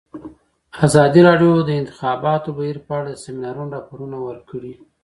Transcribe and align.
ازادي 0.85 1.21
راډیو 1.27 1.51
د 1.63 1.65
د 1.67 1.71
انتخاباتو 1.81 2.49
بهیر 2.57 2.77
په 2.87 2.91
اړه 2.99 3.07
د 3.11 3.17
سیمینارونو 3.23 3.73
راپورونه 3.75 4.17
ورکړي. 4.27 4.73